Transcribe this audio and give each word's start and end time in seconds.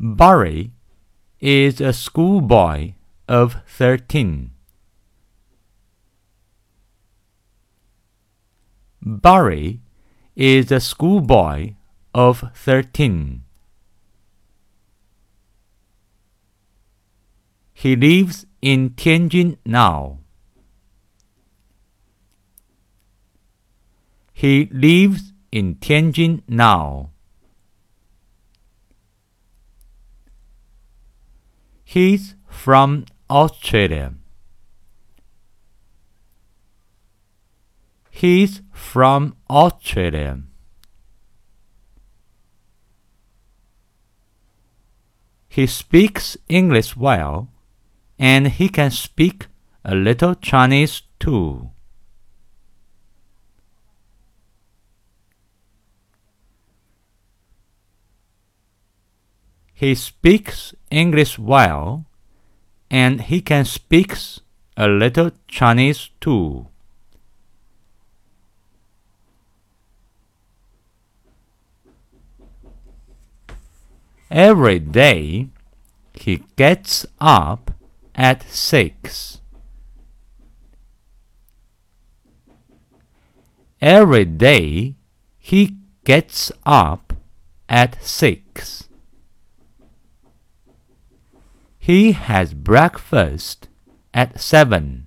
Barry 0.00 0.70
is 1.40 1.80
a 1.80 1.92
schoolboy 1.92 2.92
of 3.26 3.56
thirteen. 3.66 4.52
Barry 9.02 9.80
is 10.36 10.70
a 10.70 10.78
schoolboy 10.78 11.74
of 12.14 12.44
thirteen. 12.54 13.42
He 17.74 17.96
lives 17.96 18.46
in 18.62 18.90
Tianjin 18.90 19.56
now. 19.64 20.20
He 24.32 24.68
lives 24.70 25.32
in 25.50 25.74
Tianjin 25.76 26.42
now. 26.46 27.10
He's 31.90 32.34
from 32.46 33.06
Australia. 33.30 34.12
He's 38.10 38.60
from 38.74 39.36
Australia. 39.48 40.42
He 45.48 45.66
speaks 45.66 46.36
English 46.50 46.94
well, 46.94 47.48
and 48.18 48.48
he 48.48 48.68
can 48.68 48.90
speak 48.90 49.46
a 49.82 49.94
little 49.94 50.34
Chinese 50.34 51.00
too. 51.18 51.70
He 59.78 59.94
speaks 59.94 60.74
English 60.90 61.38
well, 61.38 62.04
and 62.90 63.20
he 63.20 63.40
can 63.40 63.64
speak 63.64 64.12
a 64.76 64.88
little 64.88 65.30
Chinese 65.46 66.10
too. 66.20 66.66
Every 74.28 74.80
day 74.80 75.50
he 76.12 76.42
gets 76.56 77.06
up 77.20 77.70
at 78.16 78.42
six. 78.50 79.40
Every 83.80 84.24
day 84.24 84.96
he 85.38 85.76
gets 86.04 86.50
up 86.66 87.12
at 87.68 88.02
six. 88.02 88.87
He 91.88 92.12
has 92.12 92.52
breakfast 92.52 93.66
at 94.12 94.38
seven. 94.38 95.06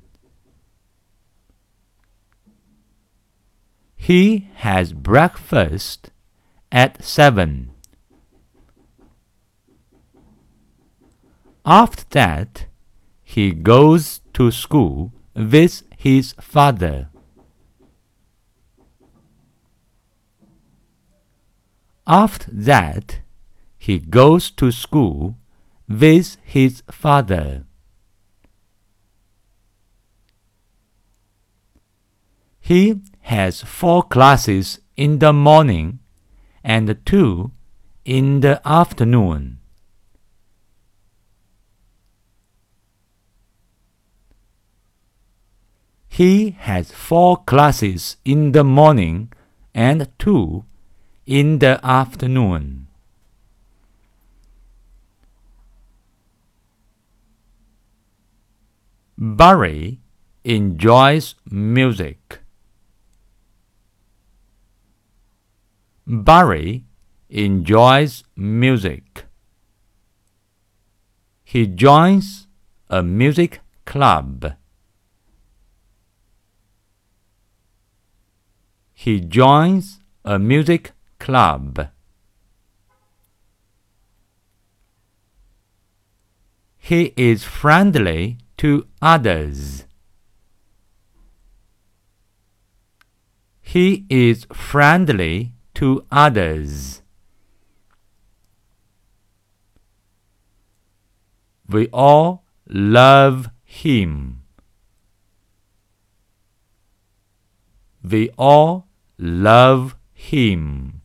He 3.95 4.49
has 4.55 4.91
breakfast 4.91 6.09
at 6.71 7.03
seven. 7.03 7.69
After 11.63 12.03
that, 12.17 12.65
he 13.21 13.51
goes 13.51 14.21
to 14.33 14.49
school 14.49 15.13
with 15.35 15.83
his 15.95 16.33
father. 16.41 17.09
After 22.07 22.49
that, 22.51 23.19
he 23.77 23.99
goes 23.99 24.49
to 24.49 24.71
school 24.71 25.35
with 25.99 26.37
his 26.43 26.83
father. 26.91 27.65
He 32.59 33.01
has 33.21 33.61
four 33.61 34.03
classes 34.03 34.79
in 34.95 35.19
the 35.19 35.33
morning 35.33 35.99
and 36.63 36.97
two 37.05 37.51
in 38.05 38.41
the 38.41 38.61
afternoon. 38.65 39.59
He 46.07 46.51
has 46.51 46.91
four 46.91 47.37
classes 47.37 48.17
in 48.25 48.51
the 48.51 48.63
morning 48.63 49.31
and 49.73 50.07
two 50.19 50.65
in 51.25 51.59
the 51.59 51.79
afternoon. 51.83 52.90
Barry 59.23 59.99
enjoys 60.43 61.35
music. 61.45 62.39
Barry 66.07 66.85
enjoys 67.29 68.23
music. 68.35 69.25
He 71.43 71.67
joins 71.67 72.47
a 72.89 73.03
music 73.03 73.59
club. 73.85 74.55
He 78.91 79.19
joins 79.19 79.99
a 80.25 80.39
music 80.39 80.93
club. 81.19 81.89
He 86.79 87.13
is 87.15 87.43
friendly 87.43 88.39
to 88.61 88.85
others. 89.01 89.85
He 93.59 94.05
is 94.07 94.45
friendly 94.53 95.53
to 95.73 96.05
others. 96.11 97.01
We 101.67 101.87
all 101.87 102.43
love 102.69 103.49
him. 103.63 104.43
We 108.03 108.29
all 108.37 108.85
love 109.17 109.95
him. 110.13 111.00